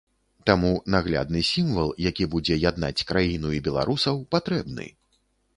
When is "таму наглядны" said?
0.49-1.41